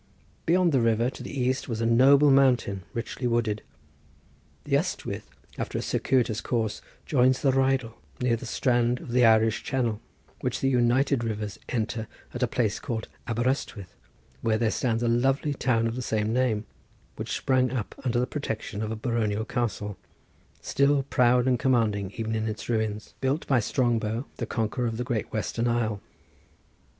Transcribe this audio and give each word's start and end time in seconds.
Beyond 0.47 0.71
the 0.71 0.81
river 0.81 1.11
to 1.11 1.21
the 1.21 1.39
east 1.39 1.69
was 1.69 1.79
a 1.79 1.85
noble 1.85 2.31
mountain, 2.31 2.81
richly 2.91 3.27
wooded. 3.27 3.61
The 4.63 4.75
Ystwyth, 4.75 5.29
after 5.59 5.77
a 5.77 5.83
circuitous 5.83 6.41
course, 6.41 6.81
joins 7.05 7.43
the 7.43 7.51
Rheidol 7.51 7.93
near 8.19 8.35
the 8.35 8.47
strand 8.47 8.99
of 8.99 9.11
the 9.11 9.23
Irish 9.25 9.61
Channel, 9.61 10.01
which 10.39 10.59
the 10.59 10.69
united 10.69 11.23
rivers 11.23 11.59
enter 11.69 12.07
at 12.33 12.41
a 12.41 12.47
place 12.47 12.79
called 12.79 13.09
Aber 13.27 13.47
Ystwyth, 13.47 13.95
where 14.41 14.71
stands 14.71 15.03
a 15.03 15.07
lovely 15.07 15.53
town 15.53 15.85
of 15.85 15.95
the 15.95 16.01
same 16.01 16.33
name, 16.33 16.65
which 17.15 17.37
sprang 17.37 17.69
up 17.69 17.93
under 18.03 18.19
the 18.19 18.25
protection 18.25 18.81
of 18.81 18.89
a 18.89 18.95
baronial 18.95 19.45
castle, 19.45 19.99
still 20.61 21.03
proud 21.11 21.45
and 21.45 21.59
commanding 21.59 22.09
even 22.17 22.33
in 22.33 22.47
its 22.47 22.69
ruins, 22.69 23.13
built 23.21 23.45
by 23.45 23.59
Strongbow 23.59 24.25
the 24.37 24.47
conqueror 24.47 24.87
of 24.87 24.97
the 24.97 25.03
great 25.03 25.31
western 25.31 25.67
isle. 25.67 26.01